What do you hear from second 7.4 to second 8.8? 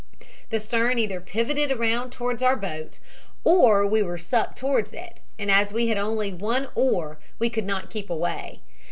could not keep away.